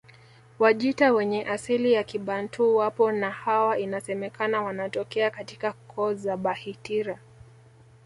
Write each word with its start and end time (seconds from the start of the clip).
Wajita 0.59 1.13
wenye 1.13 1.45
asili 1.45 1.93
ya 1.93 2.03
Kibantu 2.03 2.75
wapo 2.75 3.11
na 3.11 3.31
hawa 3.31 3.79
inasemekana 3.79 4.61
wanatokea 4.61 5.31
katika 5.31 5.71
koo 5.73 6.13
za 6.13 6.37
Bahitira 6.37 7.19